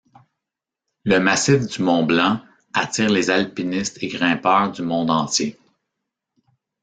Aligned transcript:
Le 1.03 1.19
massif 1.19 1.67
du 1.67 1.83
Mont-Blanc 1.83 2.41
attire 2.73 3.11
les 3.11 3.29
alpinistes 3.29 4.01
et 4.01 4.07
grimpeurs 4.07 4.71
du 4.71 4.81
monde 4.81 5.11
entier. 5.11 5.59